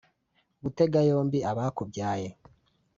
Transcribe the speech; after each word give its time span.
gutega 0.63 0.99
yombi 1.09 1.39
abakubyaye 1.51 2.27